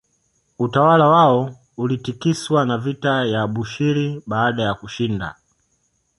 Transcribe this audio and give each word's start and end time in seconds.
Utawala 0.59 1.07
wao 1.07 1.55
ulitikiswa 1.77 2.65
na 2.65 2.77
vita 2.77 3.25
ya 3.25 3.41
Abushiri 3.41 4.23
baada 4.27 4.63
ya 4.63 4.73
kushinda 4.73 5.35